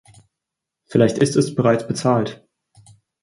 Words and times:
Vielleicht 0.87 1.19
ist 1.19 1.35
es 1.35 1.53
bereits 1.53 1.85
bezahlt. 1.87 2.43